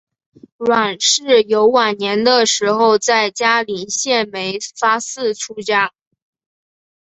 [0.57, 5.93] 阮氏游晚年的时候在嘉林县梅发寺出家。